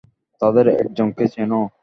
[0.41, 1.59] তাদের একজনকে চেনো।